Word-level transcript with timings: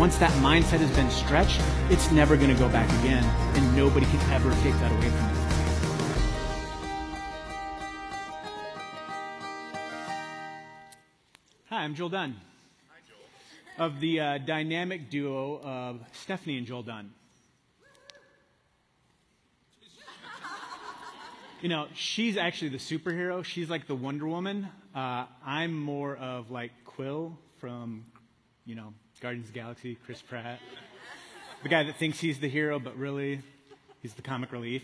once 0.00 0.16
that 0.16 0.32
mindset 0.40 0.78
has 0.78 0.90
been 0.96 1.10
stretched, 1.10 1.60
it's 1.90 2.10
never 2.10 2.34
going 2.34 2.48
to 2.48 2.56
go 2.58 2.70
back 2.70 2.88
again, 3.00 3.22
and 3.54 3.76
nobody 3.76 4.06
can 4.06 4.32
ever 4.32 4.50
take 4.62 4.72
that 4.80 4.90
away 4.90 5.10
from 5.10 5.28
you. 5.28 5.36
Hi, 11.68 11.84
I'm 11.84 11.94
Joel 11.94 12.08
Dunn. 12.08 12.34
Hi, 12.88 12.96
Joel. 13.06 13.86
Of 13.86 14.00
the 14.00 14.20
uh, 14.20 14.38
dynamic 14.38 15.10
duo 15.10 15.60
of 15.62 16.00
Stefani 16.12 16.56
and 16.56 16.66
Joel 16.66 16.82
Dunn. 16.82 17.12
you 21.60 21.68
know, 21.68 21.88
she's 21.92 22.38
actually 22.38 22.70
the 22.70 22.78
superhero. 22.78 23.44
She's 23.44 23.68
like 23.68 23.86
the 23.86 23.96
Wonder 23.96 24.26
Woman. 24.26 24.66
Uh, 24.94 25.26
I'm 25.44 25.78
more 25.78 26.16
of 26.16 26.50
like 26.50 26.70
Quill 26.86 27.38
from, 27.58 28.06
you 28.64 28.76
know, 28.76 28.94
Guardians 29.20 29.48
of 29.48 29.52
the 29.52 29.60
Galaxy, 29.60 29.98
Chris 30.06 30.22
Pratt. 30.22 30.58
the 31.62 31.68
guy 31.68 31.82
that 31.82 31.96
thinks 31.96 32.18
he's 32.18 32.38
the 32.38 32.48
hero, 32.48 32.78
but 32.78 32.96
really, 32.96 33.42
he's 34.00 34.14
the 34.14 34.22
comic 34.22 34.50
relief. 34.50 34.82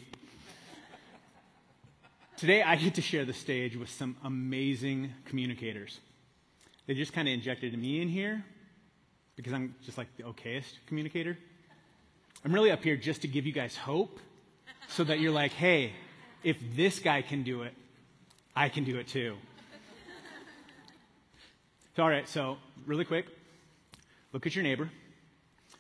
Today, 2.37 2.62
I 2.62 2.77
get 2.77 2.97
to 2.97 3.01
share 3.01 3.25
the 3.25 3.33
stage 3.33 3.77
with 3.77 3.89
some 3.89 4.15
amazing 4.23 5.15
communicators. 5.25 6.01
They 6.87 6.93
just 6.93 7.15
kind 7.15 7.27
of 7.27 7.33
injected 7.33 7.79
me 7.79 8.03
in 8.03 8.11
here 8.11 8.45
because 9.37 9.55
I'm 9.55 9.75
just 9.87 9.97
like 9.97 10.15
the 10.19 10.25
okayest 10.25 10.75
communicator. 10.87 11.39
I'm 12.45 12.53
really 12.53 12.71
up 12.71 12.83
here 12.83 12.97
just 12.97 13.23
to 13.23 13.29
give 13.29 13.47
you 13.47 13.53
guys 13.55 13.75
hope 13.75 14.21
so 14.87 15.03
that 15.05 15.19
you're 15.19 15.33
like, 15.33 15.53
hey, 15.53 15.95
if 16.45 16.59
this 16.77 16.98
guy 16.98 17.23
can 17.23 17.43
do 17.43 17.62
it, 17.62 17.73
I 18.55 18.69
can 18.69 18.84
do 18.84 18.98
it 18.98 19.09
too. 19.09 19.37
so, 21.97 22.03
all 22.03 22.11
right, 22.11 22.28
so 22.28 22.59
really 22.84 23.06
quick, 23.06 23.28
look 24.32 24.46
at 24.46 24.55
your 24.55 24.64
neighbor. 24.64 24.91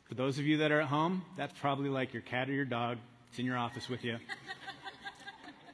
For 0.08 0.14
those 0.14 0.38
of 0.38 0.46
you 0.46 0.58
that 0.58 0.70
are 0.70 0.80
at 0.80 0.88
home, 0.88 1.24
that's 1.36 1.58
probably 1.58 1.88
like 1.88 2.12
your 2.12 2.22
cat 2.22 2.48
or 2.48 2.52
your 2.52 2.64
dog. 2.64 2.98
It's 3.30 3.38
in 3.38 3.46
your 3.46 3.58
office 3.58 3.88
with 3.88 4.04
you. 4.04 4.18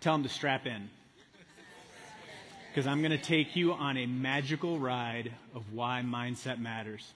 Tell 0.00 0.14
them 0.14 0.22
to 0.22 0.28
strap 0.28 0.66
in 0.66 0.90
because 2.72 2.86
I'm 2.86 3.00
going 3.00 3.12
to 3.12 3.18
take 3.18 3.54
you 3.54 3.74
on 3.74 3.98
a 3.98 4.06
magical 4.06 4.78
ride 4.78 5.30
of 5.54 5.74
why 5.74 6.02
mindset 6.02 6.58
matters. 6.58 7.12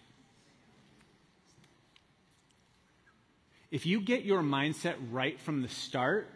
If 3.71 3.87
you 3.87 4.01
get 4.01 4.25
your 4.25 4.43
mindset 4.43 4.97
right 5.11 5.41
from 5.41 5.63
the 5.63 5.69
start, 5.69 6.29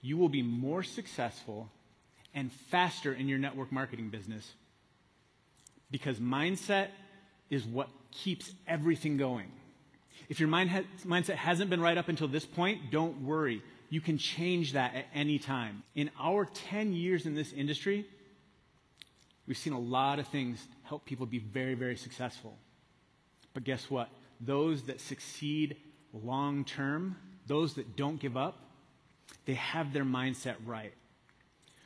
you 0.00 0.16
will 0.16 0.28
be 0.28 0.42
more 0.42 0.84
successful 0.84 1.68
and 2.32 2.52
faster 2.52 3.12
in 3.12 3.26
your 3.26 3.38
network 3.38 3.72
marketing 3.72 4.10
business 4.10 4.52
because 5.90 6.18
mindset 6.18 6.88
is 7.54 7.64
what 7.64 7.88
keeps 8.10 8.52
everything 8.66 9.16
going. 9.16 9.50
If 10.28 10.40
your 10.40 10.48
mind 10.48 10.70
ha- 10.70 10.82
mindset 11.06 11.36
hasn't 11.36 11.70
been 11.70 11.80
right 11.80 11.96
up 11.96 12.08
until 12.08 12.28
this 12.28 12.44
point, 12.44 12.90
don't 12.90 13.22
worry 13.22 13.62
you 13.94 14.00
can 14.00 14.18
change 14.18 14.72
that 14.72 14.92
at 14.94 15.06
any 15.14 15.38
time. 15.38 15.84
In 15.94 16.10
our 16.18 16.46
10 16.46 16.92
years 16.94 17.26
in 17.26 17.36
this 17.36 17.52
industry, 17.52 18.04
we've 19.46 19.56
seen 19.56 19.72
a 19.72 19.78
lot 19.78 20.18
of 20.18 20.26
things 20.26 20.66
help 20.82 21.04
people 21.04 21.26
be 21.26 21.38
very, 21.38 21.74
very 21.74 21.96
successful. 21.96 22.56
But 23.52 23.62
guess 23.62 23.88
what? 23.88 24.08
Those 24.40 24.82
that 24.84 25.00
succeed 25.00 25.76
long 26.12 26.64
term, 26.64 27.16
those 27.46 27.74
that 27.74 27.94
don't 27.94 28.18
give 28.18 28.36
up, 28.36 28.58
they 29.46 29.54
have 29.54 29.92
their 29.92 30.04
mindset 30.04 30.56
right. 30.66 30.94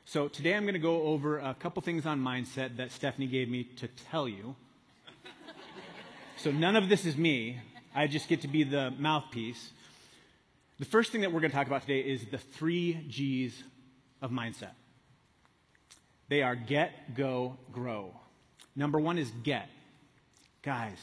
So 0.07 0.29
today 0.29 0.55
I'm 0.55 0.63
going 0.63 0.73
to 0.73 0.81
go 0.81 1.03
over 1.03 1.39
a 1.39 1.55
couple 1.55 1.83
things 1.83 2.07
on 2.07 2.21
mindset 2.21 2.79
that 2.79 2.91
Stefani 2.91 3.27
gave 3.27 3.51
me 3.51 3.65
to 3.65 3.89
tell 4.11 4.27
you. 4.27 4.57
So 6.39 6.51
none 6.53 6.77
of 6.77 6.89
this 6.89 7.05
is 7.05 7.17
me. 7.17 7.59
I 7.95 8.07
just 8.07 8.29
get 8.29 8.43
to 8.43 8.49
be 8.49 8.63
the 8.63 8.93
mouthpiece. 8.99 9.71
The 10.79 10.85
first 10.85 11.11
thing 11.11 11.23
that 11.23 11.33
we're 11.33 11.41
going 11.41 11.51
to 11.51 11.57
talk 11.57 11.67
about 11.67 11.83
today 11.83 12.01
is 12.01 12.25
the 12.27 12.39
three 12.39 13.05
G's 13.09 13.63
of 14.23 14.31
mindset. 14.31 14.71
They 16.29 16.43
are 16.43 16.55
get, 16.55 17.15
go, 17.15 17.57
grow. 17.73 18.15
Number 18.77 19.01
one 19.01 19.19
is 19.19 19.31
get. 19.43 19.69
Guys, 20.63 20.99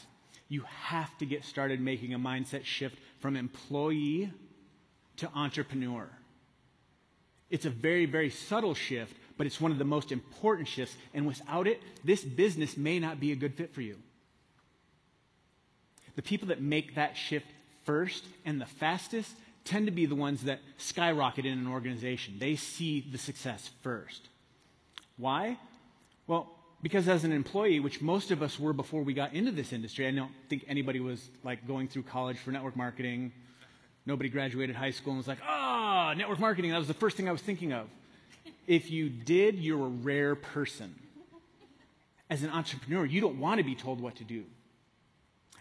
you 0.48 0.62
have 0.68 1.16
to 1.18 1.26
get 1.26 1.44
started 1.44 1.80
making 1.80 2.14
a 2.14 2.18
mindset 2.18 2.64
shift 2.64 2.96
from 3.20 3.36
employee 3.36 4.32
to 5.16 5.28
entrepreneur. 5.34 6.08
It's 7.50 7.66
a 7.66 7.70
very, 7.70 8.06
very 8.06 8.30
subtle 8.30 8.74
shift, 8.74 9.14
but 9.36 9.46
it's 9.46 9.60
one 9.60 9.70
of 9.70 9.78
the 9.78 9.84
most 9.84 10.12
important 10.12 10.68
shifts. 10.68 10.96
And 11.12 11.26
without 11.26 11.66
it, 11.66 11.82
this 12.04 12.22
business 12.22 12.76
may 12.76 12.98
not 12.98 13.20
be 13.20 13.32
a 13.32 13.36
good 13.36 13.54
fit 13.54 13.74
for 13.74 13.82
you. 13.82 13.96
The 16.16 16.22
people 16.22 16.48
that 16.48 16.60
make 16.60 16.96
that 16.96 17.16
shift 17.16 17.46
first 17.84 18.24
and 18.44 18.60
the 18.60 18.66
fastest 18.66 19.36
tend 19.64 19.86
to 19.86 19.92
be 19.92 20.06
the 20.06 20.14
ones 20.14 20.42
that 20.44 20.60
skyrocket 20.78 21.44
in 21.44 21.58
an 21.58 21.66
organization. 21.66 22.36
They 22.38 22.56
see 22.56 23.00
the 23.00 23.18
success 23.18 23.70
first. 23.82 24.28
Why? 25.16 25.58
Well, 26.26 26.50
because 26.82 27.08
as 27.08 27.24
an 27.24 27.32
employee, 27.32 27.80
which 27.80 28.00
most 28.00 28.30
of 28.30 28.42
us 28.42 28.60
were 28.60 28.72
before 28.72 29.02
we 29.02 29.12
got 29.12 29.32
into 29.32 29.50
this 29.50 29.72
industry, 29.72 30.06
I 30.06 30.10
don't 30.10 30.32
think 30.48 30.64
anybody 30.68 31.00
was 31.00 31.28
like 31.42 31.66
going 31.66 31.88
through 31.88 32.04
college 32.04 32.38
for 32.38 32.50
network 32.50 32.76
marketing. 32.76 33.32
Nobody 34.04 34.28
graduated 34.28 34.76
high 34.76 34.92
school 34.92 35.12
and 35.12 35.18
was 35.18 35.26
like, 35.26 35.38
ah, 35.42 36.10
oh, 36.10 36.14
network 36.14 36.38
marketing. 36.38 36.70
That 36.70 36.78
was 36.78 36.88
the 36.88 36.94
first 36.94 37.16
thing 37.16 37.28
I 37.28 37.32
was 37.32 37.42
thinking 37.42 37.72
of. 37.72 37.88
If 38.66 38.90
you 38.90 39.08
did, 39.08 39.56
you're 39.56 39.84
a 39.84 39.88
rare 39.88 40.34
person. 40.34 40.94
As 42.28 42.42
an 42.42 42.50
entrepreneur, 42.50 43.04
you 43.04 43.20
don't 43.20 43.38
want 43.38 43.58
to 43.58 43.64
be 43.64 43.74
told 43.74 44.00
what 44.00 44.16
to 44.16 44.24
do. 44.24 44.44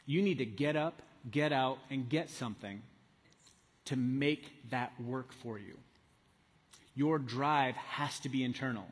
You 0.06 0.22
need 0.22 0.38
to 0.38 0.46
get 0.46 0.76
up, 0.76 1.02
get 1.30 1.52
out, 1.52 1.80
and 1.90 2.08
get 2.08 2.30
something 2.30 2.82
to 3.86 3.96
make 3.96 4.70
that 4.72 4.94
work 5.02 5.32
for 5.32 5.58
you. 5.58 5.78
Your 6.96 7.20
drive 7.20 7.76
has 7.76 8.20
to 8.20 8.30
be 8.30 8.44
internal. 8.44 8.86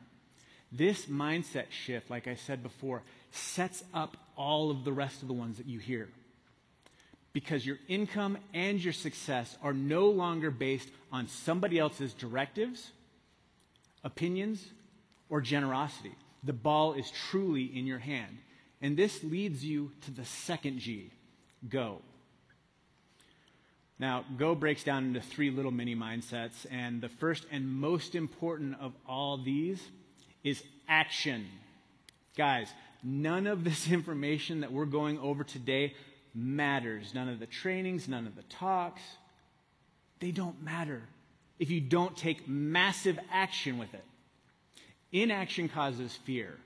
This 0.70 1.06
mindset 1.06 1.70
shift, 1.70 2.10
like 2.10 2.26
I 2.26 2.34
said 2.34 2.62
before, 2.62 3.02
sets 3.30 3.82
up 3.92 4.16
all 4.36 4.70
of 4.70 4.84
the 4.84 4.92
rest 4.92 5.22
of 5.22 5.28
the 5.28 5.34
ones 5.34 5.58
that 5.58 5.66
you 5.66 5.78
hear. 5.78 6.08
Because 7.32 7.66
your 7.66 7.78
income 7.88 8.38
and 8.52 8.82
your 8.82 8.92
success 8.92 9.56
are 9.62 9.72
no 9.72 10.08
longer 10.08 10.50
based 10.50 10.88
on 11.10 11.28
somebody 11.28 11.78
else's 11.78 12.12
directives, 12.12 12.90
opinions, 14.04 14.64
or 15.30 15.40
generosity. 15.40 16.12
The 16.44 16.52
ball 16.52 16.94
is 16.94 17.10
truly 17.10 17.64
in 17.64 17.86
your 17.86 17.98
hand. 17.98 18.38
And 18.80 18.96
this 18.96 19.22
leads 19.22 19.64
you 19.64 19.92
to 20.02 20.10
the 20.10 20.24
second 20.24 20.78
G 20.78 21.10
go. 21.68 22.02
Now, 23.98 24.24
Go 24.36 24.54
breaks 24.54 24.84
down 24.84 25.04
into 25.04 25.20
three 25.20 25.50
little 25.50 25.70
mini 25.70 25.94
mindsets, 25.94 26.66
and 26.70 27.00
the 27.00 27.08
first 27.08 27.46
and 27.50 27.68
most 27.68 28.14
important 28.14 28.76
of 28.80 28.92
all 29.06 29.38
these 29.38 29.80
is 30.42 30.62
action. 30.88 31.46
Guys, 32.36 32.68
none 33.02 33.46
of 33.46 33.64
this 33.64 33.90
information 33.90 34.60
that 34.60 34.72
we're 34.72 34.84
going 34.84 35.18
over 35.18 35.44
today 35.44 35.94
matters. 36.34 37.14
None 37.14 37.28
of 37.28 37.38
the 37.38 37.46
trainings, 37.46 38.08
none 38.08 38.26
of 38.26 38.34
the 38.34 38.42
talks, 38.42 39.02
they 40.20 40.30
don't 40.30 40.62
matter 40.62 41.02
if 41.58 41.70
you 41.70 41.80
don't 41.80 42.16
take 42.16 42.48
massive 42.48 43.18
action 43.30 43.78
with 43.78 43.92
it. 43.94 44.04
Inaction 45.12 45.68
causes 45.68 46.18
fear, 46.24 46.58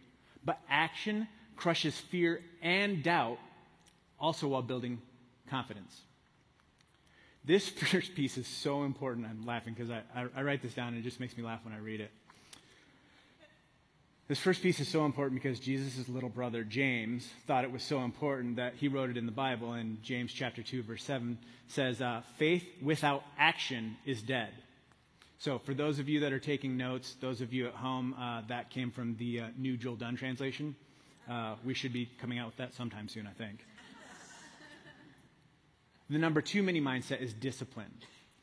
but 0.44 0.58
action 0.70 1.28
crushes 1.58 1.98
fear 1.98 2.40
and 2.62 3.02
doubt, 3.02 3.38
also 4.18 4.48
while 4.48 4.62
building 4.62 5.02
confidence. 5.50 6.00
This 7.44 7.68
first 7.90 8.14
piece 8.14 8.38
is 8.38 8.46
so 8.46 8.84
important. 8.84 9.26
I'm 9.26 9.44
laughing 9.44 9.74
because 9.74 9.90
I, 9.90 10.02
I, 10.14 10.26
I, 10.36 10.42
write 10.42 10.62
this 10.62 10.74
down 10.74 10.88
and 10.88 10.98
it 10.98 11.02
just 11.02 11.20
makes 11.20 11.36
me 11.36 11.42
laugh 11.42 11.60
when 11.64 11.74
I 11.74 11.78
read 11.78 12.00
it. 12.00 12.10
This 14.28 14.38
first 14.38 14.62
piece 14.62 14.78
is 14.78 14.88
so 14.88 15.06
important 15.06 15.42
because 15.42 15.58
Jesus' 15.58 16.06
little 16.06 16.28
brother, 16.28 16.62
James, 16.62 17.26
thought 17.46 17.64
it 17.64 17.72
was 17.72 17.82
so 17.82 18.00
important 18.02 18.56
that 18.56 18.74
he 18.74 18.86
wrote 18.86 19.08
it 19.08 19.16
in 19.16 19.24
the 19.24 19.32
Bible. 19.32 19.72
And 19.72 20.02
James 20.02 20.32
chapter 20.32 20.62
2, 20.62 20.82
verse 20.82 21.02
7 21.02 21.38
says, 21.66 22.02
uh, 22.02 22.20
Faith 22.36 22.64
without 22.82 23.22
action 23.38 23.96
is 24.04 24.20
dead. 24.20 24.50
So, 25.38 25.58
for 25.58 25.72
those 25.72 25.98
of 25.98 26.08
you 26.08 26.20
that 26.20 26.32
are 26.32 26.40
taking 26.40 26.76
notes, 26.76 27.16
those 27.20 27.40
of 27.40 27.54
you 27.54 27.68
at 27.68 27.74
home, 27.74 28.14
uh, 28.18 28.42
that 28.48 28.70
came 28.70 28.90
from 28.90 29.16
the 29.16 29.40
uh, 29.40 29.46
New 29.56 29.76
Joel 29.76 29.96
Dunn 29.96 30.16
translation. 30.16 30.74
Uh, 31.28 31.56
we 31.64 31.74
should 31.74 31.92
be 31.92 32.08
coming 32.20 32.38
out 32.38 32.46
with 32.46 32.56
that 32.56 32.74
sometime 32.74 33.08
soon, 33.08 33.26
I 33.26 33.32
think. 33.32 33.64
The 36.10 36.18
number 36.18 36.40
two 36.40 36.62
mini 36.62 36.80
mindset 36.80 37.20
is 37.20 37.34
discipline. 37.34 37.92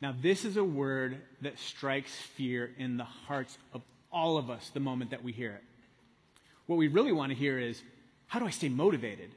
Now, 0.02 0.14
this 0.22 0.46
is 0.46 0.56
a 0.56 0.64
word 0.64 1.18
that 1.42 1.58
strikes 1.58 2.14
fear 2.14 2.70
in 2.78 2.98
the 2.98 3.06
hearts 3.06 3.58
of 3.74 3.82
all 4.12 4.38
of 4.38 4.52
us 4.52 4.70
the 4.70 4.80
moment 4.80 5.12
that 5.12 5.24
we 5.24 5.32
hear 5.32 5.52
it. 5.52 5.64
What 6.68 6.76
we 6.76 6.88
really 6.88 7.12
want 7.12 7.32
to 7.32 7.36
hear 7.36 7.58
is, 7.58 7.82
how 8.28 8.40
do 8.40 8.46
I 8.46 8.52
stay 8.52 8.70
motivated? 8.70 9.32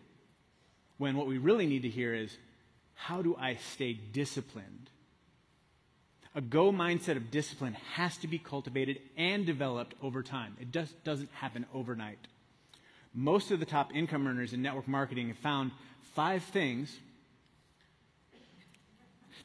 When 0.98 1.16
what 1.16 1.26
we 1.26 1.38
really 1.38 1.66
need 1.66 1.82
to 1.82 1.88
hear 1.88 2.14
is, 2.14 2.36
how 2.94 3.22
do 3.22 3.34
I 3.36 3.56
stay 3.72 3.94
disciplined? 3.94 4.90
A 6.34 6.42
go 6.42 6.70
mindset 6.70 7.16
of 7.16 7.30
discipline 7.30 7.74
has 7.94 8.16
to 8.18 8.28
be 8.28 8.38
cultivated 8.38 9.00
and 9.16 9.46
developed 9.46 9.94
over 10.02 10.22
time. 10.22 10.56
It 10.60 10.70
just 10.70 11.02
doesn't 11.02 11.30
happen 11.32 11.64
overnight. 11.72 12.18
Most 13.14 13.50
of 13.50 13.60
the 13.60 13.66
top 13.66 13.94
income 13.94 14.26
earners 14.26 14.52
in 14.52 14.62
network 14.62 14.86
marketing 14.86 15.28
have 15.28 15.38
found 15.38 15.72
five 16.14 16.42
things 16.44 16.98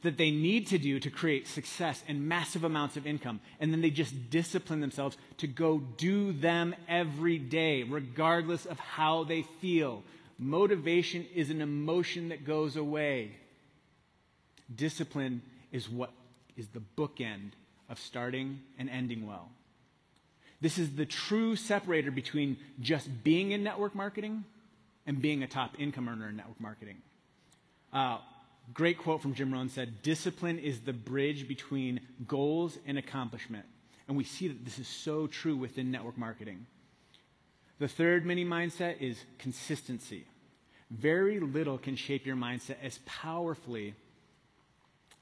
that 0.02 0.18
they 0.18 0.30
need 0.30 0.66
to 0.68 0.78
do 0.78 1.00
to 1.00 1.10
create 1.10 1.48
success 1.48 2.04
and 2.06 2.28
massive 2.28 2.62
amounts 2.62 2.96
of 2.96 3.06
income. 3.06 3.40
And 3.58 3.72
then 3.72 3.80
they 3.80 3.90
just 3.90 4.30
discipline 4.30 4.80
themselves 4.80 5.16
to 5.38 5.46
go 5.46 5.78
do 5.78 6.32
them 6.32 6.74
every 6.88 7.38
day, 7.38 7.82
regardless 7.82 8.66
of 8.66 8.78
how 8.78 9.24
they 9.24 9.42
feel. 9.60 10.02
Motivation 10.38 11.26
is 11.34 11.50
an 11.50 11.62
emotion 11.62 12.28
that 12.28 12.44
goes 12.44 12.76
away. 12.76 13.32
Discipline 14.74 15.42
is 15.72 15.88
what 15.88 16.12
is 16.56 16.68
the 16.68 16.82
bookend 16.96 17.52
of 17.88 17.98
starting 17.98 18.60
and 18.78 18.90
ending 18.90 19.26
well. 19.26 19.50
This 20.64 20.78
is 20.78 20.96
the 20.96 21.04
true 21.04 21.56
separator 21.56 22.10
between 22.10 22.56
just 22.80 23.22
being 23.22 23.50
in 23.50 23.62
network 23.62 23.94
marketing 23.94 24.44
and 25.04 25.20
being 25.20 25.42
a 25.42 25.46
top 25.46 25.78
income 25.78 26.08
earner 26.08 26.30
in 26.30 26.38
network 26.38 26.58
marketing. 26.58 27.02
Uh, 27.92 28.16
great 28.72 28.96
quote 28.96 29.20
from 29.20 29.34
Jim 29.34 29.52
Rohn 29.52 29.68
said, 29.68 30.00
Discipline 30.00 30.58
is 30.58 30.80
the 30.80 30.94
bridge 30.94 31.46
between 31.46 32.00
goals 32.26 32.78
and 32.86 32.96
accomplishment. 32.96 33.66
And 34.08 34.16
we 34.16 34.24
see 34.24 34.48
that 34.48 34.64
this 34.64 34.78
is 34.78 34.88
so 34.88 35.26
true 35.26 35.54
within 35.54 35.90
network 35.90 36.16
marketing. 36.16 36.64
The 37.78 37.86
third 37.86 38.24
mini 38.24 38.46
mindset 38.46 39.02
is 39.02 39.18
consistency. 39.36 40.24
Very 40.90 41.40
little 41.40 41.76
can 41.76 41.94
shape 41.94 42.24
your 42.24 42.36
mindset 42.36 42.76
as 42.82 43.00
powerfully 43.04 43.92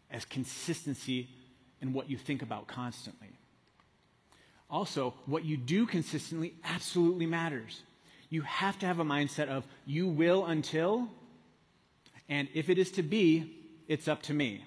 as 0.09 0.25
consistency 0.25 1.31
in 1.81 1.93
what 1.93 2.09
you 2.09 2.17
think 2.17 2.43
about 2.43 2.69
constantly. 2.69 3.31
Also, 4.73 5.13
what 5.27 5.45
you 5.45 5.59
do 5.59 5.85
consistently 5.87 6.55
absolutely 6.65 7.27
matters. 7.27 7.83
You 8.31 8.41
have 8.43 8.79
to 8.79 8.87
have 8.87 8.99
a 8.99 9.05
mindset 9.05 9.49
of 9.49 9.65
you 9.85 10.09
will 10.09 10.47
until, 10.47 11.09
and 12.31 12.49
if 12.55 12.71
it 12.71 12.79
is 12.79 12.91
to 12.93 13.03
be, 13.03 13.55
it's 13.87 14.09
up 14.09 14.23
to 14.23 14.33
me. 14.33 14.65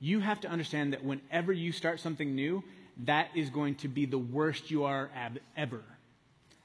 You 0.00 0.20
have 0.20 0.42
to 0.42 0.48
understand 0.48 0.92
that 0.92 1.02
whenever 1.02 1.50
you 1.50 1.72
start 1.72 1.98
something 1.98 2.34
new, 2.34 2.62
that 3.04 3.28
is 3.34 3.48
going 3.48 3.76
to 3.76 3.88
be 3.88 4.04
the 4.04 4.18
worst 4.18 4.70
you 4.70 4.84
are 4.84 5.10
ab- 5.16 5.40
ever. 5.56 5.82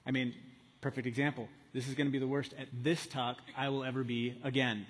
I 0.05 0.11
mean, 0.11 0.33
perfect 0.81 1.07
example. 1.07 1.47
This 1.73 1.87
is 1.87 1.95
going 1.95 2.07
to 2.07 2.11
be 2.11 2.19
the 2.19 2.27
worst 2.27 2.53
at 2.59 2.67
this 2.83 3.07
talk 3.07 3.37
I 3.55 3.69
will 3.69 3.85
ever 3.85 4.03
be 4.03 4.35
again. 4.43 4.85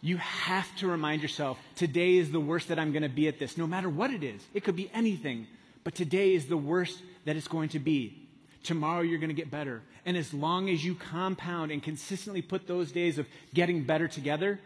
You 0.00 0.16
have 0.16 0.74
to 0.76 0.88
remind 0.88 1.22
yourself 1.22 1.58
today 1.76 2.16
is 2.16 2.30
the 2.30 2.40
worst 2.40 2.68
that 2.68 2.78
I'm 2.78 2.92
going 2.92 3.02
to 3.02 3.08
be 3.08 3.28
at 3.28 3.38
this, 3.38 3.58
no 3.58 3.66
matter 3.66 3.88
what 3.88 4.10
it 4.10 4.22
is. 4.22 4.42
It 4.54 4.64
could 4.64 4.76
be 4.76 4.90
anything, 4.94 5.46
but 5.84 5.94
today 5.94 6.34
is 6.34 6.46
the 6.46 6.56
worst 6.56 7.02
that 7.26 7.36
it's 7.36 7.48
going 7.48 7.68
to 7.70 7.78
be. 7.78 8.28
Tomorrow 8.62 9.02
you're 9.02 9.18
going 9.18 9.28
to 9.28 9.34
get 9.34 9.50
better. 9.50 9.82
And 10.06 10.16
as 10.16 10.32
long 10.32 10.70
as 10.70 10.84
you 10.84 10.94
compound 10.94 11.70
and 11.70 11.82
consistently 11.82 12.42
put 12.42 12.66
those 12.66 12.92
days 12.92 13.18
of 13.18 13.26
getting 13.52 13.84
better 13.84 14.08
together, 14.08 14.58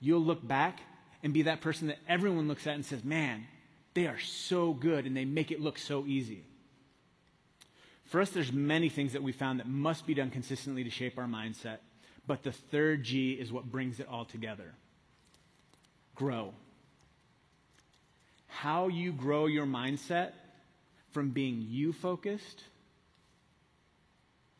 you'll 0.00 0.24
look 0.24 0.46
back 0.46 0.80
and 1.22 1.32
be 1.32 1.42
that 1.42 1.60
person 1.60 1.88
that 1.88 1.98
everyone 2.08 2.46
looks 2.46 2.66
at 2.66 2.74
and 2.74 2.84
says, 2.84 3.04
man, 3.04 3.46
they 3.94 4.06
are 4.06 4.18
so 4.20 4.72
good 4.72 5.06
and 5.06 5.16
they 5.16 5.24
make 5.24 5.50
it 5.50 5.60
look 5.60 5.78
so 5.78 6.04
easy. 6.06 6.44
For 8.04 8.20
us, 8.20 8.30
there's 8.30 8.52
many 8.52 8.88
things 8.88 9.12
that 9.12 9.22
we 9.22 9.32
found 9.32 9.58
that 9.60 9.68
must 9.68 10.06
be 10.06 10.14
done 10.14 10.30
consistently 10.30 10.84
to 10.84 10.90
shape 10.90 11.18
our 11.18 11.26
mindset. 11.26 11.78
But 12.28 12.42
the 12.42 12.52
third 12.52 13.02
G 13.02 13.32
is 13.32 13.50
what 13.50 13.64
brings 13.64 13.98
it 13.98 14.06
all 14.08 14.24
together 14.24 14.74
grow. 16.14 16.52
How 18.48 18.88
you 18.88 19.12
grow 19.12 19.46
your 19.46 19.66
mindset 19.66 20.32
from 21.12 21.30
being 21.30 21.64
you 21.68 21.92
focused 21.92 22.64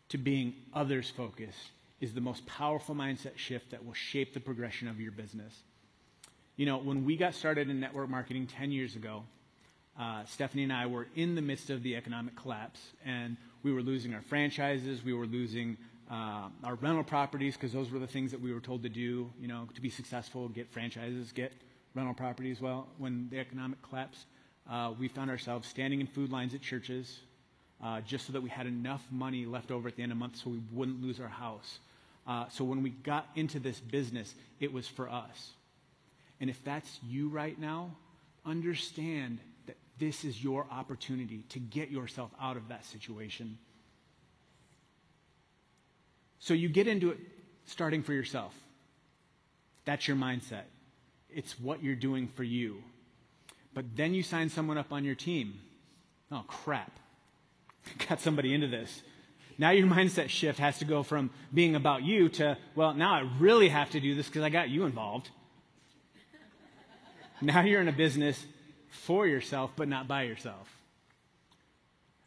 to 0.08 0.18
being 0.18 0.54
others 0.72 1.10
focused 1.10 1.70
is 2.00 2.14
the 2.14 2.20
most 2.20 2.46
powerful 2.46 2.94
mindset 2.94 3.36
shift 3.36 3.72
that 3.72 3.84
will 3.84 3.92
shape 3.92 4.32
the 4.32 4.40
progression 4.40 4.86
of 4.86 5.00
your 5.00 5.10
business. 5.10 5.52
You 6.56 6.64
know, 6.64 6.78
when 6.78 7.04
we 7.04 7.16
got 7.16 7.34
started 7.34 7.68
in 7.68 7.80
network 7.80 8.08
marketing 8.08 8.46
10 8.46 8.70
years 8.70 8.94
ago, 8.94 9.24
uh, 9.98 10.24
Stefani 10.26 10.62
and 10.62 10.72
I 10.72 10.86
were 10.86 11.08
in 11.16 11.34
the 11.34 11.42
midst 11.42 11.70
of 11.70 11.82
the 11.82 11.96
economic 11.96 12.36
collapse, 12.36 12.80
and 13.04 13.36
we 13.64 13.72
were 13.72 13.82
losing 13.82 14.14
our 14.14 14.22
franchises, 14.22 15.02
we 15.04 15.12
were 15.12 15.26
losing 15.26 15.76
uh, 16.10 16.48
our 16.64 16.74
rental 16.76 17.04
properties 17.04 17.54
because 17.54 17.72
those 17.72 17.90
were 17.90 17.98
the 17.98 18.06
things 18.06 18.30
that 18.30 18.40
we 18.40 18.52
were 18.52 18.60
told 18.60 18.82
to 18.82 18.88
do, 18.88 19.30
you 19.40 19.48
know, 19.48 19.68
to 19.74 19.80
be 19.80 19.90
successful, 19.90 20.48
get 20.48 20.70
franchises, 20.70 21.32
get 21.32 21.52
rental 21.94 22.14
properties. 22.14 22.60
Well, 22.60 22.88
when 22.98 23.28
the 23.30 23.38
economic 23.38 23.82
collapse, 23.82 24.24
uh, 24.70 24.92
we 24.98 25.08
found 25.08 25.30
ourselves 25.30 25.68
standing 25.68 26.00
in 26.00 26.06
food 26.06 26.30
lines 26.30 26.54
at 26.54 26.62
churches 26.62 27.20
uh, 27.82 28.00
just 28.00 28.26
so 28.26 28.32
that 28.32 28.40
we 28.40 28.50
had 28.50 28.66
enough 28.66 29.04
money 29.10 29.46
left 29.46 29.70
over 29.70 29.88
at 29.88 29.96
the 29.96 30.02
end 30.02 30.12
of 30.12 30.18
the 30.18 30.20
month 30.20 30.36
so 30.36 30.50
we 30.50 30.60
wouldn't 30.72 31.02
lose 31.02 31.20
our 31.20 31.28
house. 31.28 31.78
Uh, 32.26 32.46
so 32.48 32.64
when 32.64 32.82
we 32.82 32.90
got 32.90 33.28
into 33.36 33.58
this 33.58 33.80
business, 33.80 34.34
it 34.60 34.72
was 34.72 34.86
for 34.86 35.08
us. 35.08 35.52
And 36.40 36.50
if 36.50 36.62
that's 36.64 36.98
you 37.06 37.28
right 37.28 37.58
now, 37.58 37.90
understand 38.44 39.38
that 39.66 39.76
this 39.98 40.24
is 40.24 40.42
your 40.42 40.66
opportunity 40.70 41.44
to 41.50 41.58
get 41.58 41.90
yourself 41.90 42.30
out 42.40 42.56
of 42.56 42.68
that 42.68 42.84
situation. 42.84 43.58
So 46.38 46.54
you 46.54 46.68
get 46.68 46.86
into 46.86 47.10
it 47.10 47.18
starting 47.66 48.02
for 48.02 48.12
yourself. 48.12 48.54
That's 49.84 50.06
your 50.06 50.16
mindset. 50.16 50.64
It's 51.30 51.58
what 51.58 51.82
you're 51.82 51.94
doing 51.94 52.28
for 52.34 52.44
you. 52.44 52.82
But 53.74 53.96
then 53.96 54.14
you 54.14 54.22
sign 54.22 54.48
someone 54.48 54.78
up 54.78 54.92
on 54.92 55.04
your 55.04 55.14
team. 55.14 55.60
Oh, 56.30 56.44
crap. 56.46 56.92
Got 58.08 58.20
somebody 58.20 58.54
into 58.54 58.68
this. 58.68 59.02
Now 59.58 59.70
your 59.70 59.88
mindset 59.88 60.28
shift 60.28 60.60
has 60.60 60.78
to 60.78 60.84
go 60.84 61.02
from 61.02 61.30
being 61.52 61.74
about 61.74 62.02
you 62.02 62.28
to, 62.30 62.56
well, 62.76 62.94
now 62.94 63.14
I 63.14 63.28
really 63.40 63.68
have 63.68 63.90
to 63.90 64.00
do 64.00 64.14
this 64.14 64.26
because 64.26 64.42
I 64.42 64.50
got 64.50 64.68
you 64.68 64.84
involved. 64.84 65.30
Now 67.40 67.60
you're 67.60 67.80
in 67.80 67.86
a 67.86 67.92
business 67.92 68.44
for 68.90 69.24
yourself, 69.26 69.70
but 69.76 69.86
not 69.86 70.08
by 70.08 70.24
yourself. 70.24 70.68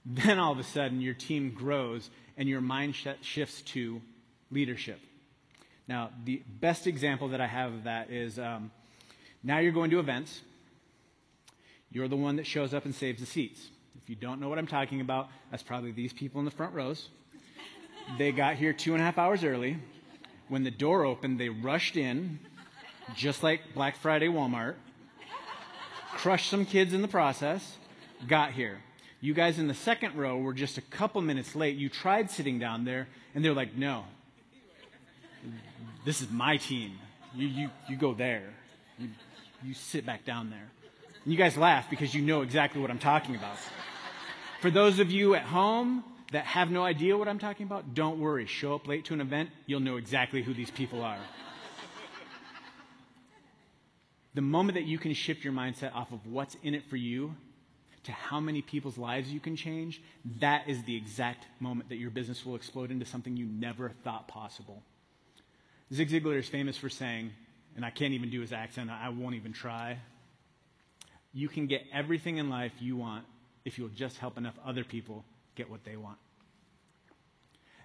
Then 0.06 0.40
all 0.40 0.54
of 0.54 0.60
a 0.60 0.64
sudden, 0.64 1.02
your 1.02 1.14
team 1.14 1.52
grows 1.52 2.10
and 2.38 2.48
your 2.48 2.62
mind 2.62 2.96
shifts 3.22 3.62
to 3.62 4.02
leadership. 4.52 5.00
Now, 5.88 6.10
the 6.24 6.42
best 6.60 6.88
example 6.88 7.30
that 7.30 7.42
I 7.42 7.48
have 7.48 7.74
of 7.74 7.84
that 7.84 8.10
is 8.10 8.40
um, 8.40 8.72
now 9.44 9.60
you're 9.60 9.72
going 9.72 9.90
to 9.92 10.00
events. 10.00 10.42
You're 11.92 12.08
the 12.08 12.16
one 12.16 12.38
that 12.38 12.48
shows 12.48 12.74
up 12.74 12.86
and 12.86 12.96
saves 12.96 13.20
the 13.20 13.26
seats. 13.26 13.68
If 14.02 14.10
you 14.10 14.16
don't 14.16 14.40
know 14.40 14.50
what 14.50 14.58
I'm 14.58 14.68
talking 14.68 15.02
about, 15.02 15.30
that's 15.50 15.64
probably 15.64 15.92
these 15.92 16.14
people 16.14 16.40
in 16.40 16.46
the 16.46 16.52
front 16.52 16.74
rows. 16.74 17.10
They 18.18 18.32
got 18.32 18.56
here 18.56 18.74
two 18.74 18.94
and 18.94 19.02
a 19.02 19.06
half 19.06 19.18
hours 19.18 19.44
early. 19.44 19.78
When 20.48 20.64
the 20.64 20.72
door 20.72 21.06
opened, 21.06 21.40
they 21.40 21.50
rushed 21.50 21.98
in, 21.98 22.40
just 23.16 23.44
like 23.44 23.62
Black 23.74 23.96
Friday 23.98 24.28
Walmart, 24.28 24.76
crushed 26.14 26.50
some 26.50 26.66
kids 26.66 26.94
in 26.94 27.02
the 27.02 27.08
process, 27.08 27.78
got 28.28 28.52
here. 28.52 28.80
You 29.24 29.36
guys 29.36 29.60
in 29.60 29.68
the 29.68 29.76
second 29.76 30.16
row 30.16 30.40
were 30.40 30.54
just 30.54 30.80
a 30.80 30.82
couple 30.82 31.22
minutes 31.22 31.56
late. 31.56 31.78
You 31.78 31.90
tried 31.90 32.32
sitting 32.32 32.58
down 32.58 32.86
there, 32.86 33.08
and 33.36 33.46
they're 33.46 33.54
like, 33.54 33.76
no, 33.76 34.06
this 36.04 36.22
is 36.22 36.32
my 36.32 36.58
team. 36.58 36.94
You, 37.36 37.48
you, 37.48 37.70
you 37.88 37.96
go 37.96 38.16
there. 38.16 38.50
You, 38.98 39.10
you 39.64 39.74
sit 39.76 40.08
back 40.08 40.26
down 40.26 40.50
there. 40.50 40.68
And 41.24 41.32
you 41.32 41.38
guys 41.38 41.56
laugh 41.56 41.88
because 41.88 42.16
you 42.16 42.24
know 42.24 42.42
exactly 42.42 42.82
what 42.82 42.90
I'm 42.90 42.98
talking 42.98 43.36
about. 43.36 43.58
For 44.60 44.72
those 44.72 44.98
of 44.98 45.12
you 45.12 45.36
at 45.36 45.44
home 45.44 46.04
that 46.32 46.46
have 46.46 46.72
no 46.72 46.84
idea 46.84 47.16
what 47.16 47.28
I'm 47.28 47.40
talking 47.40 47.68
about, 47.68 47.94
don't 47.94 48.20
worry. 48.20 48.48
Show 48.48 48.74
up 48.74 48.88
late 48.88 49.06
to 49.06 49.14
an 49.14 49.22
event, 49.22 49.52
you'll 49.68 49.82
know 49.82 49.98
exactly 49.98 50.42
who 50.42 50.56
these 50.56 50.72
people 50.72 51.04
are. 51.04 51.20
the 54.34 54.42
moment 54.42 54.76
that 54.76 54.86
you 54.86 54.98
can 54.98 55.14
shift 55.14 55.44
your 55.44 55.54
mindset 55.54 55.94
off 55.94 56.12
of 56.12 56.26
what's 56.26 56.58
in 56.64 56.74
it 56.74 56.90
for 56.90 56.96
you 56.96 57.36
to 58.04 58.12
how 58.12 58.40
many 58.40 58.62
people's 58.62 58.98
lives 58.98 59.32
you 59.32 59.40
can 59.40 59.56
change, 59.56 60.02
that 60.40 60.68
is 60.68 60.84
the 60.84 60.96
exact 60.96 61.46
moment 61.60 61.90
that 61.90 61.98
your 61.98 62.10
business 62.10 62.46
will 62.46 62.56
explode 62.56 62.92
into 62.92 63.06
something 63.06 63.38
you 63.38 63.46
never 63.46 63.90
thought 64.04 64.28
possible. 64.28 64.82
Zig 65.94 66.10
Ziglar 66.10 66.38
is 66.38 66.48
famous 66.48 66.78
for 66.78 66.90
saying, 66.90 67.32
and 67.76 67.86
I 67.86 67.90
can't 67.90 68.14
even 68.14 68.30
do 68.30 68.42
his 68.42 68.54
accent, 68.54 68.90
I 68.90 69.10
won't 69.10 69.36
even 69.36 69.54
try. 69.54 70.00
You 71.34 71.48
can 71.48 71.68
get 71.68 71.84
everything 71.94 72.38
in 72.38 72.50
life 72.50 72.72
you 72.80 72.98
want 72.98 73.26
if 73.66 73.78
you'll 73.78 73.90
just 73.90 74.18
help 74.18 74.38
enough 74.38 74.56
other 74.66 74.84
people 74.84 75.24
get 75.56 75.70
what 75.70 75.84
they 75.84 75.96
want. 75.96 76.18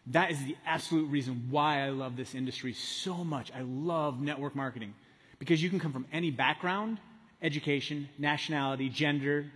That 0.08 0.30
is 0.30 0.42
the 0.44 0.56
absolute 0.64 1.06
reason 1.11 1.49
why 1.50 1.85
I 1.85 1.90
love 1.90 2.16
this 2.16 2.35
industry 2.35 2.73
so 2.73 3.25
much. 3.25 3.50
I 3.52 3.62
love 3.62 4.20
network 4.20 4.54
marketing 4.54 4.94
because 5.38 5.62
you 5.62 5.68
can 5.68 5.80
come 5.80 5.92
from 5.92 6.06
any 6.12 6.30
background, 6.30 6.99
education, 7.42 8.08
nationality, 8.18 8.88
gender, 8.88 9.46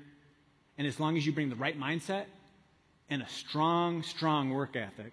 and 0.80 0.86
as 0.86 0.98
long 0.98 1.18
as 1.18 1.26
you 1.26 1.32
bring 1.32 1.50
the 1.50 1.56
right 1.56 1.78
mindset 1.78 2.24
and 3.10 3.20
a 3.20 3.28
strong, 3.28 4.02
strong 4.02 4.48
work 4.48 4.76
ethic, 4.76 5.12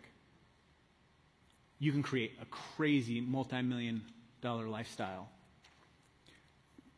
you 1.78 1.92
can 1.92 2.02
create 2.02 2.32
a 2.42 2.46
crazy 2.46 3.20
multi 3.20 3.62
million 3.62 4.02
dollar 4.40 4.70
lifestyle. 4.70 5.28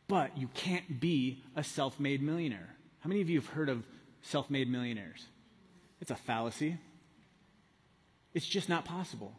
But 0.06 0.38
you 0.38 0.46
can't 0.54 1.00
be 1.00 1.42
a 1.56 1.64
self 1.64 1.98
made 1.98 2.22
millionaire. 2.22 2.76
How 3.00 3.08
many 3.08 3.20
of 3.20 3.28
you 3.28 3.40
have 3.40 3.48
heard 3.48 3.68
of 3.68 3.82
self 4.22 4.48
made 4.48 4.70
millionaires? 4.70 5.26
It's 6.00 6.12
a 6.12 6.14
fallacy. 6.14 6.78
It's 8.34 8.46
just 8.46 8.68
not 8.68 8.84
possible. 8.84 9.32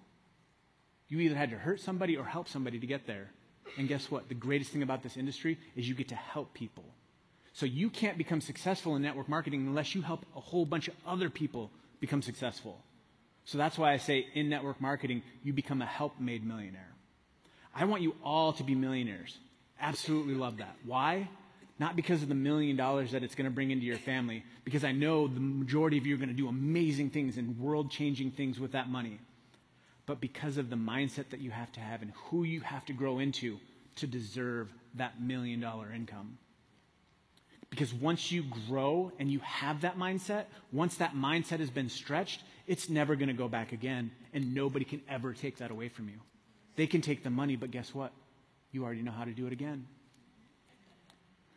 You 1.08 1.22
either 1.22 1.36
had 1.36 1.52
to 1.52 1.58
hurt 1.58 1.80
somebody 1.80 2.18
or 2.18 2.26
help 2.26 2.50
somebody 2.50 2.80
to 2.80 2.86
get 2.86 3.08
there. 3.08 3.32
And 3.78 3.88
guess 3.88 4.12
what? 4.12 4.28
The 4.28 4.36
greatest 4.36 4.72
thing 4.72 4.84
about 4.84 5.04
this 5.04 5.16
industry 5.16 5.58
is 5.78 5.88
you 5.88 5.96
get 5.96 6.10
to 6.10 6.16
help 6.16 6.54
people. 6.54 6.84
So 7.54 7.66
you 7.66 7.90
can't 7.90 8.18
become 8.18 8.42
successful 8.42 8.96
in 8.96 9.02
network 9.02 9.28
marketing 9.28 9.68
unless 9.68 9.94
you 9.94 10.02
help 10.02 10.26
a 10.36 10.40
whole 10.40 10.66
bunch 10.66 10.88
of 10.88 10.94
other 11.06 11.30
people 11.30 11.70
become 12.00 12.22
successful. 12.22 12.80
So 13.46 13.58
that's 13.58 13.78
why 13.78 13.92
I 13.92 13.98
say 13.98 14.28
in 14.34 14.50
network 14.50 14.80
marketing, 14.80 15.24
you 15.44 15.52
become 15.52 15.82
a 15.82 15.86
help 15.86 16.20
made 16.20 16.46
millionaire. 16.46 16.92
I 17.76 17.86
want 17.86 18.02
you 18.04 18.16
all 18.24 18.54
to 18.54 18.64
be 18.64 18.76
millionaires. 18.76 19.38
Absolutely 19.80 20.36
love 20.36 20.58
that. 20.58 20.76
Why? 20.86 21.28
Not 21.80 21.96
because 21.96 22.22
of 22.22 22.30
the 22.30 22.36
million 22.36 22.76
dollars 22.76 23.12
that 23.12 23.24
it's 23.24 23.34
going 23.34 23.50
to 23.50 23.52
bring 23.52 23.72
into 23.72 23.86
your 23.86 23.98
family, 23.98 24.44
because 24.64 24.84
I 24.84 24.92
know 24.92 25.28
the 25.28 25.40
majority 25.40 25.98
of 25.98 26.06
you 26.06 26.14
are 26.16 26.20
going 26.20 26.30
to 26.30 26.36
do 26.36 26.48
amazing 26.48 27.10
things 27.10 27.38
and 27.38 27.58
world 27.60 27.90
changing 27.90 28.32
things 28.32 28.60
with 28.60 28.74
that 28.74 28.90
money, 28.90 29.20
but 30.06 30.22
because 30.22 30.58
of 30.58 30.70
the 30.70 30.76
mindset 30.76 31.30
that 31.30 31.40
you 31.40 31.50
have 31.50 31.72
to 31.74 31.80
have 31.80 32.04
and 32.04 32.12
who 32.26 32.44
you 32.44 32.62
have 32.62 32.86
to 32.86 32.94
grow 32.94 33.20
into 33.20 33.58
to 33.96 34.06
deserve 34.06 34.72
that 34.96 35.20
million 35.22 35.60
dollar 35.60 35.92
income. 35.92 36.38
Because 37.72 37.94
once 37.94 38.32
you 38.32 38.44
grow 38.68 39.12
and 39.18 39.32
you 39.32 39.40
have 39.40 39.82
that 39.82 39.98
mindset, 39.98 40.46
once 40.72 40.98
that 40.98 41.16
mindset 41.16 41.60
has 41.60 41.70
been 41.70 41.90
stretched, 41.90 42.44
it's 42.68 42.90
never 42.90 43.16
going 43.16 43.30
to 43.30 43.34
go 43.34 43.48
back 43.48 43.72
again, 43.72 44.12
and 44.34 44.54
nobody 44.54 44.86
can 44.86 45.02
ever 45.10 45.34
take 45.34 45.58
that 45.58 45.72
away 45.72 45.90
from 45.90 46.10
you. 46.10 46.20
They 46.76 46.86
can 46.86 47.02
take 47.02 47.24
the 47.24 47.30
money, 47.30 47.56
but 47.56 47.72
guess 47.72 47.96
what? 47.96 48.12
You 48.72 48.84
already 48.84 49.02
know 49.02 49.12
how 49.12 49.24
to 49.24 49.32
do 49.32 49.48
it 49.48 49.54
again. 49.54 49.88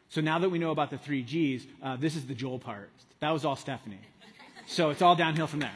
So 0.09 0.21
now 0.21 0.39
that 0.39 0.49
we 0.49 0.59
know 0.59 0.71
about 0.71 0.91
the 0.91 0.99
three 0.99 1.25
G's, 1.25 1.67
uh, 1.83 1.97
this 1.97 2.15
is 2.15 2.27
the 2.27 2.35
Joel 2.35 2.61
part. 2.61 2.91
That 3.19 3.31
was 3.31 3.45
all 3.45 3.57
Stefani. 3.57 3.99
So 4.67 4.91
it's 4.91 5.03
all 5.03 5.17
downhill 5.17 5.49
from 5.49 5.61
there. 5.61 5.73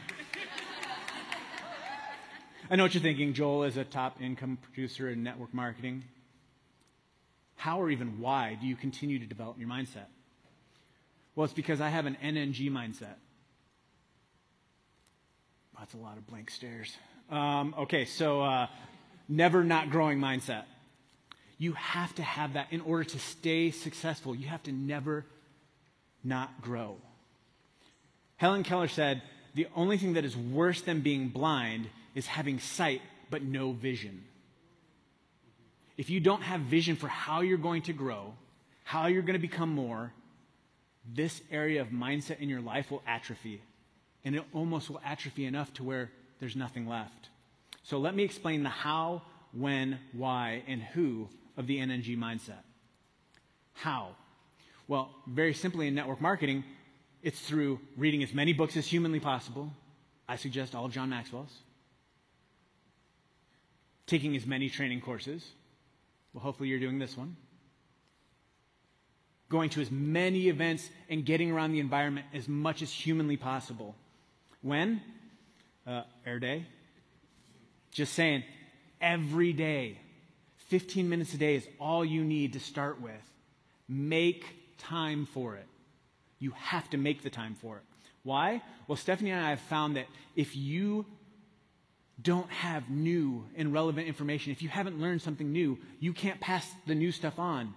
I 2.71 2.77
know 2.77 2.85
what 2.85 2.95
you're 2.95 3.03
thinking. 3.03 3.33
Joel 3.33 3.65
is 3.65 3.77
a 3.77 3.85
top 3.85 4.23
income 4.23 4.59
producer 4.63 5.11
in 5.11 5.25
network 5.25 5.53
marketing. 5.53 6.05
How 7.57 7.81
or 7.81 7.91
even 7.91 8.21
why 8.21 8.57
do 8.61 8.69
you 8.69 8.77
continue 8.77 9.19
to 9.19 9.27
develop 9.27 9.59
your 9.59 9.69
mindset? 9.69 10.07
Well, 11.39 11.45
it's 11.45 11.55
because 11.55 11.81
I 11.81 11.89
have 11.89 12.07
an 12.07 12.17
NNG 12.21 12.69
mindset. 12.69 13.15
That's 15.79 15.95
a 15.95 15.97
lot 15.97 16.17
of 16.17 16.27
blank 16.27 16.51
stares. 16.51 16.93
Um, 17.31 17.77
okay, 17.79 18.07
so 18.07 18.43
uh, 18.43 18.67
never 19.29 19.63
not 19.63 19.89
growing 19.89 20.19
mindset. 20.19 20.65
You 21.57 21.75
have 21.75 22.13
to 22.17 22.25
have 22.25 22.55
that 22.55 22.73
in 22.73 22.81
order 22.81 23.05
to 23.05 23.21
stay 23.21 23.71
successful. 23.71 24.35
You 24.35 24.49
have 24.49 24.65
to 24.65 24.73
never 24.73 25.27
not 26.25 26.61
grow. 26.61 26.97
Helen 28.37 28.65
Keller 28.65 28.89
said, 28.89 29.23
The 29.55 29.69
only 29.77 29.97
thing 29.97 30.15
that 30.15 30.25
is 30.25 30.37
worse 30.37 30.81
than 30.81 31.03
being 31.03 31.29
blind 31.29 31.89
is 32.17 32.27
having 32.27 32.59
sight 32.59 33.01
but 33.31 33.45
no 33.45 33.71
vision. 33.71 34.25
If 35.97 36.11
you 36.11 36.19
don't 36.19 36.43
have 36.43 36.63
vision 36.63 36.97
for 36.97 37.07
how 37.07 37.43
you're 37.43 37.59
going 37.59 37.83
to 37.83 37.93
grow, 37.93 38.35
how 38.83 39.07
you're 39.07 39.23
going 39.23 39.35
to 39.35 39.39
become 39.39 39.73
more, 39.73 40.13
this 41.15 41.41
area 41.51 41.81
of 41.81 41.89
mindset 41.89 42.41
in 42.41 42.49
your 42.49 42.61
life 42.61 42.91
will 42.91 43.03
atrophy. 43.07 43.63
And 44.25 44.35
it 44.37 44.45
almost 44.53 44.91
will 44.91 45.01
atrophy 45.05 45.47
enough 45.47 45.73
to 45.75 45.85
where 45.85 46.11
there's 46.41 46.57
nothing 46.57 46.89
left. 46.89 47.29
So 47.83 47.99
let 47.99 48.15
me 48.15 48.23
explain 48.23 48.63
the 48.63 48.69
how, 48.69 49.23
when, 49.53 49.99
why, 50.13 50.63
and 50.67 50.83
who 50.83 51.29
of 51.57 51.67
the 51.67 51.79
NNG 51.79 52.17
mindset. 52.19 52.63
How? 53.73 54.11
Well, 54.87 55.11
very 55.27 55.55
simply 55.55 55.87
in 55.87 55.95
network 55.95 56.21
marketing, 56.21 56.65
it's 57.23 57.41
through 57.41 57.81
reading 57.97 58.23
as 58.23 58.33
many 58.33 58.53
books 58.53 58.77
as 58.77 58.87
humanly 58.87 59.21
possible. 59.21 59.73
I 60.29 60.37
suggest 60.37 60.75
all 60.75 60.85
of 60.85 60.93
John 60.93 61.11
Maxwell's. 61.11 61.53
Taking 64.07 64.37
as 64.37 64.47
many 64.47 64.69
training 64.69 65.01
courses. 65.01 65.47
Well, 66.33 66.43
hopefully 66.43 66.69
you're 66.69 66.79
doing 66.79 66.99
this 66.99 67.17
one. 67.17 67.37
Going 69.49 69.71
to 69.71 69.81
as 69.81 69.91
many 69.91 70.49
events 70.49 70.89
and 71.09 71.25
getting 71.25 71.51
around 71.51 71.73
the 71.73 71.81
environment 71.81 72.27
as 72.35 72.49
much 72.49 72.83
as 72.83 72.93
humanly 72.93 73.37
possible. 73.37 73.95
When? 74.63 75.01
Uh, 75.87 76.03
air 76.27 76.39
day. 76.39 76.67
Just 77.91 78.13
saying, 78.13 78.45
every 79.01 79.53
day. 79.53 79.99
15 80.69 81.09
minutes 81.09 81.33
a 81.33 81.39
day 81.39 81.55
is 81.55 81.67
all 81.81 82.05
you 82.05 82.23
need 82.23 82.53
to 82.53 82.61
start 82.61 83.01
with. 83.01 83.13
Make 83.89 84.45
time 84.77 85.27
for 85.27 85.57
it. 85.57 85.67
You 86.39 86.53
have 86.57 86.89
to 86.91 86.99
make 86.99 87.23
the 87.23 87.31
time 87.31 87.55
for 87.55 87.79
it. 87.79 87.83
Why? 88.23 88.63
Well, 88.87 88.97
Stefani 88.97 89.31
and 89.31 89.45
I 89.45 89.51
have 89.51 89.61
found 89.61 89.97
that 89.97 90.07
if 90.37 90.55
you 90.55 91.07
don't 92.21 92.51
have 92.51 92.91
new 92.91 93.47
and 93.57 93.73
relevant 93.73 94.09
information, 94.09 94.53
if 94.53 94.63
you 94.63 94.69
haven't 94.69 95.01
learned 95.01 95.23
something 95.23 95.51
new, 95.51 95.79
you 96.01 96.13
can't 96.13 96.41
pass 96.41 96.69
the 96.87 96.95
new 96.95 97.13
stuff 97.13 97.39
on. 97.39 97.75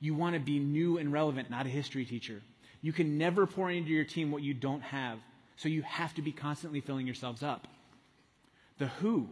You 0.00 0.14
want 0.14 0.34
to 0.34 0.40
be 0.40 0.58
new 0.58 0.98
and 0.98 1.12
relevant, 1.12 1.50
not 1.50 1.66
a 1.66 1.70
history 1.70 2.04
teacher. 2.04 2.40
You 2.80 2.92
can 2.92 3.18
never 3.18 3.46
pour 3.46 3.70
into 3.70 3.90
your 3.90 4.04
team 4.04 4.30
what 4.30 4.42
you 4.42 4.54
don't 4.54 4.82
have. 4.82 5.18
So 5.56 5.68
you 5.68 5.82
have 5.82 6.14
to 6.14 6.22
be 6.22 6.30
constantly 6.30 6.80
filling 6.80 7.06
yourselves 7.06 7.42
up. 7.42 7.66
The 8.78 8.86
who, 8.86 9.28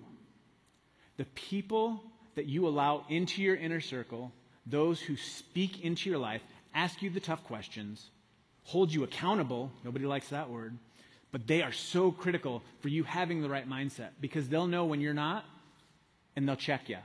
the 1.17 1.25
people 1.25 2.03
that 2.35 2.47
you 2.47 2.67
allow 2.67 3.05
into 3.09 3.43
your 3.43 3.55
inner 3.55 3.81
circle, 3.81 4.33
those 4.67 5.01
who 5.01 5.17
speak 5.17 5.85
into 5.85 6.11
your 6.11 6.19
life, 6.19 6.43
ask 6.75 7.01
you 7.01 7.11
the 7.11 7.21
tough 7.21 7.45
questions, 7.45 8.11
hold 8.65 8.93
you 8.93 9.05
accountable. 9.05 9.71
Nobody 9.85 10.05
likes 10.05 10.29
that 10.31 10.51
word. 10.51 10.77
But 11.31 11.47
they 11.47 11.63
are 11.63 11.73
so 11.73 12.11
critical 12.11 12.63
for 12.81 12.89
you 12.89 13.05
having 13.05 13.41
the 13.41 13.49
right 13.49 13.69
mindset 13.69 14.11
because 14.21 14.49
they'll 14.49 14.67
know 14.67 14.85
when 14.87 15.01
you're 15.01 15.15
not 15.15 15.45
and 16.35 16.49
they'll 16.49 16.57
check 16.57 16.89
you. 16.89 16.99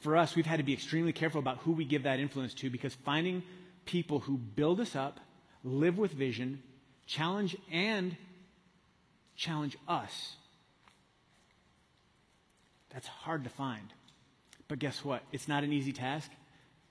For 0.00 0.16
us, 0.16 0.36
we've 0.36 0.46
had 0.46 0.58
to 0.58 0.62
be 0.62 0.72
extremely 0.72 1.12
careful 1.12 1.40
about 1.40 1.58
who 1.58 1.72
we 1.72 1.84
give 1.84 2.04
that 2.04 2.20
influence 2.20 2.54
to 2.54 2.70
because 2.70 2.94
finding 2.94 3.42
people 3.84 4.20
who 4.20 4.36
build 4.36 4.80
us 4.80 4.94
up, 4.94 5.18
live 5.64 5.98
with 5.98 6.12
vision, 6.12 6.62
challenge 7.06 7.56
and 7.72 8.16
challenge 9.34 9.76
us. 9.88 10.36
That's 12.90 13.08
hard 13.08 13.44
to 13.44 13.50
find. 13.50 13.92
But 14.68 14.78
guess 14.78 15.04
what? 15.04 15.22
It's 15.32 15.48
not 15.48 15.64
an 15.64 15.72
easy 15.72 15.92
task. 15.92 16.30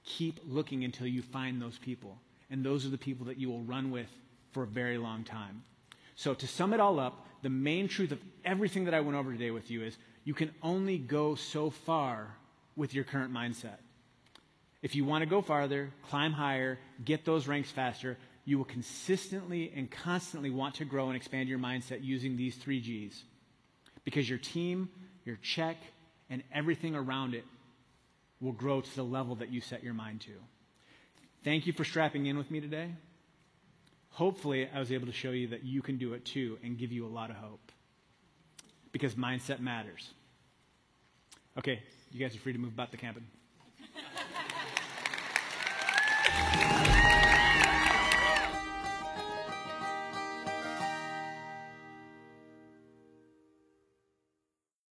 Keep 0.04 0.42
looking 0.48 0.84
until 0.84 1.08
you 1.08 1.22
find 1.22 1.62
those 1.62 1.78
people. 1.78 2.18
And 2.50 2.64
those 2.64 2.86
are 2.86 2.90
the 2.90 2.98
people 2.98 3.28
that 3.28 3.38
you 3.38 3.50
will 3.50 3.62
run 3.62 3.92
with 3.92 4.08
for 4.52 4.64
a 4.64 4.68
very 4.68 4.98
long 4.98 5.24
time. 5.24 5.64
So, 6.16 6.34
to 6.34 6.48
sum 6.48 6.74
it 6.74 6.80
all 6.80 7.00
up, 7.00 7.28
the 7.44 7.50
main 7.50 7.88
truth 7.88 8.12
of 8.12 8.20
everything 8.44 8.86
that 8.86 8.94
I 8.94 9.02
went 9.02 9.18
over 9.18 9.32
today 9.32 9.52
with 9.52 9.70
you 9.70 9.84
is 9.84 9.98
you 10.24 10.34
can 10.34 10.54
only 10.64 10.98
go 10.98 11.36
so 11.36 11.70
far 11.70 12.36
with 12.78 12.94
your 12.94 13.04
current 13.04 13.34
mindset. 13.34 13.80
If 14.82 14.96
you 14.96 15.04
want 15.04 15.24
to 15.24 15.26
go 15.26 15.42
farther, 15.42 15.92
climb 16.10 16.32
higher, 16.32 16.80
get 17.04 17.26
those 17.26 17.48
ranks 17.48 17.72
faster, 17.72 18.18
you 18.46 18.58
will 18.58 18.66
consistently 18.66 19.74
and 19.76 19.92
constantly 19.92 20.50
want 20.50 20.76
to 20.76 20.86
grow 20.86 21.08
and 21.08 21.18
expand 21.18 21.50
your 21.50 21.60
mindset 21.60 22.02
using 22.02 22.38
these 22.38 22.56
three 22.56 22.80
G's. 22.80 23.24
Because 24.06 24.30
your 24.30 24.40
team, 24.40 24.88
your 25.26 25.38
check, 25.42 25.76
and 26.30 26.44
everything 26.54 26.96
around 26.96 27.34
it 27.34 27.44
will 28.40 28.54
grow 28.54 28.80
to 28.80 28.96
the 28.96 29.04
level 29.04 29.36
that 29.36 29.50
you 29.50 29.60
set 29.60 29.84
your 29.84 29.94
mind 29.94 30.22
to. 30.22 30.32
Thank 31.44 31.68
you 31.68 31.74
for 31.74 31.84
strapping 31.84 32.28
in 32.28 32.38
with 32.38 32.52
me 32.52 32.62
today. 32.62 32.92
Hopefully, 34.12 34.70
I 34.74 34.80
was 34.80 34.92
able 34.92 35.08
to 35.08 35.14
show 35.14 35.32
you 35.32 35.48
that 35.50 35.64
you 35.64 35.82
can 35.82 35.98
do 35.98 36.14
it 36.14 36.24
too 36.24 36.58
and 36.64 36.78
give 36.78 36.92
you 36.92 37.06
a 37.06 37.10
lot 37.10 37.30
of 37.30 37.36
hope. 37.36 37.72
Because 38.92 39.16
mindset 39.16 39.60
matters. 39.60 40.12
Okay, 41.58 41.82
you 42.12 42.20
guys 42.20 42.36
are 42.36 42.40
free 42.40 42.54
to 42.54 42.60
move 42.60 42.74
about 42.74 42.92
the 42.92 42.98
campus. 42.98 43.24